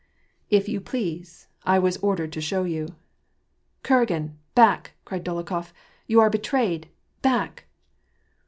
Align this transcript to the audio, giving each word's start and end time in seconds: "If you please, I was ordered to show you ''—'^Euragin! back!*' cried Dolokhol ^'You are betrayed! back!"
"If 0.49 0.67
you 0.67 0.81
please, 0.81 1.45
I 1.63 1.77
was 1.77 1.97
ordered 1.97 2.31
to 2.33 2.41
show 2.41 2.63
you 2.63 2.95
''—'^Euragin! 3.83 4.31
back!*' 4.55 4.93
cried 5.05 5.23
Dolokhol 5.23 5.69
^'You 6.09 6.19
are 6.21 6.29
betrayed! 6.31 6.87
back!" 7.21 7.65